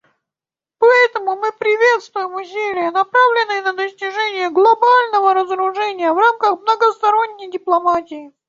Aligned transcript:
Поэтому 0.79 1.35
мы 1.35 1.51
приветствуем 1.51 2.33
усилия, 2.33 2.89
направленные 2.89 3.61
на 3.61 3.73
достижение 3.73 4.49
глобального 4.49 5.35
разоружения 5.35 6.11
в 6.11 6.17
рамках 6.17 6.59
многосторонней 6.59 7.51
дипломатии. 7.51 8.31